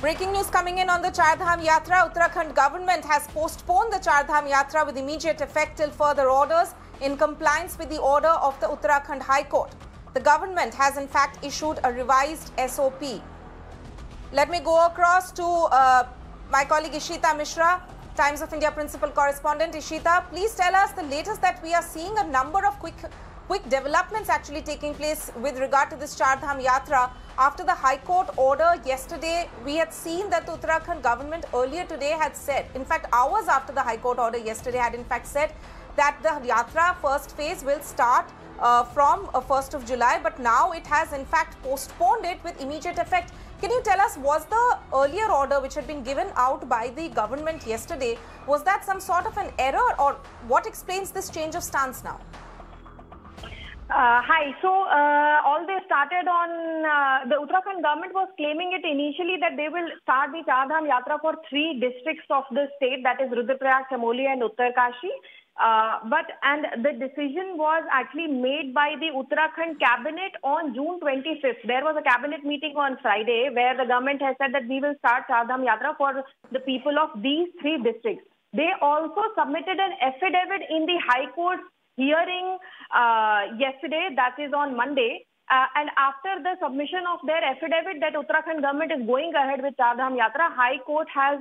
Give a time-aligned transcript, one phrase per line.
[0.00, 2.10] Breaking news coming in on the Chardham Yatra.
[2.10, 6.68] Uttarakhand government has postponed the Chardham Yatra with immediate effect till further orders
[7.02, 9.70] in compliance with the order of the Uttarakhand High Court.
[10.14, 13.02] The government has in fact issued a revised SOP.
[14.32, 16.08] Let me go across to uh,
[16.50, 17.82] my colleague Ishita Mishra,
[18.16, 19.74] Times of India principal correspondent.
[19.74, 22.96] Ishita, please tell us the latest that we are seeing a number of quick
[23.50, 27.10] quick developments actually taking place with regard to this Chardham Yatra.
[27.36, 32.10] After the High Court order yesterday, we had seen that the Uttarakhand government earlier today
[32.10, 35.52] had said, in fact, hours after the High Court order yesterday had in fact said
[35.96, 40.70] that the Yatra first phase will start uh, from uh, 1st of July, but now
[40.70, 43.32] it has in fact postponed it with immediate effect.
[43.60, 47.08] Can you tell us, was the earlier order which had been given out by the
[47.08, 50.12] government yesterday, was that some sort of an error or
[50.46, 52.20] what explains this change of stance now?
[53.90, 54.54] Uh, hi.
[54.62, 56.50] So uh, all they started on
[56.86, 61.18] uh, the Uttarakhand government was claiming it initially that they will start the Chardham Yatra
[61.18, 65.10] for three districts of the state, that is Rudraprayag, Chamoli, and Uttarkashi.
[65.58, 71.66] Uh, but and the decision was actually made by the Uttarakhand cabinet on June 25th.
[71.66, 74.94] There was a cabinet meeting on Friday where the government has said that we will
[75.02, 78.22] start Chardham Yatra for the people of these three districts.
[78.54, 81.58] They also submitted an affidavit in the High Court
[81.96, 82.58] hearing
[82.94, 85.26] uh, yesterday, that is on Monday.
[85.50, 89.74] Uh, and after the submission of their affidavit that Uttarakhand government is going ahead with
[89.74, 91.40] Chardham Yatra, High Court has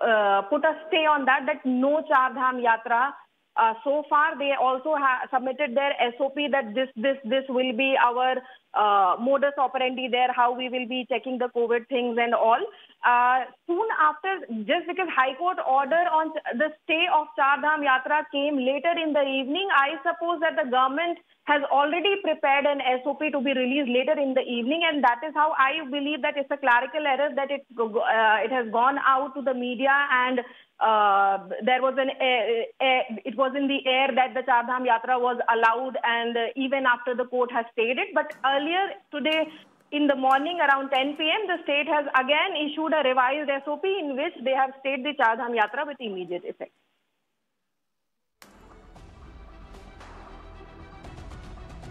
[0.00, 3.10] uh, put a stay on that, that no Chardham Yatra.
[3.54, 4.94] Uh, so far, they also
[5.32, 8.36] submitted their SOP that this this this will be our
[8.72, 12.60] uh, modus operandi there, how we will be checking the COVID things and all.
[13.02, 18.56] Uh, soon after, just because High Court order on the stay of Chardham Yatra came
[18.56, 21.18] later in the evening, I suppose that the government
[21.50, 25.34] has already prepared an SOP to be released later in the evening, and that is
[25.34, 29.34] how I believe that it's a clerical error that it uh, it has gone out
[29.34, 30.38] to the media and
[30.82, 35.20] uh, there was an air, air, it was in the air that the Chardham Yatra
[35.20, 38.08] was allowed, and even after the court has stayed it.
[38.14, 39.46] But earlier today,
[39.92, 44.16] in the morning around 10 p.m., the state has again issued a revised SOP in
[44.16, 46.72] which they have stayed the Chardham Yatra with immediate effect.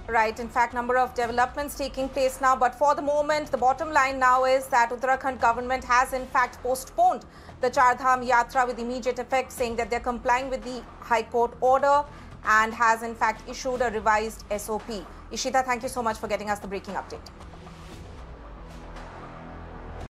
[0.08, 2.56] Right, in fact, number of developments taking place now.
[2.56, 6.62] But for the moment, the bottom line now is that Uttarakhand government has in fact
[6.64, 7.24] postponed
[7.62, 12.04] the Chardham Yatra with immediate effect, saying that they're complying with the High Court order
[12.44, 15.06] and has in fact issued a revised SOP.
[15.32, 17.22] Ishita, thank you so much for getting us the breaking update.